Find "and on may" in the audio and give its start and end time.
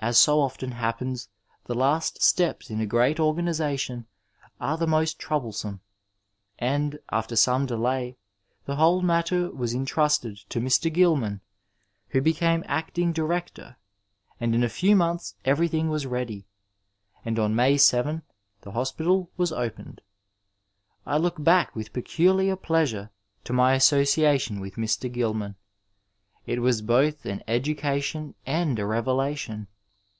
17.24-17.78